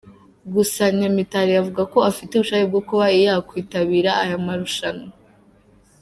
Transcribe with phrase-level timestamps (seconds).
[0.53, 5.09] Gusa Nyamitari avuga ko afite ubushake bwo kuba yakwitabira aya marushanwa.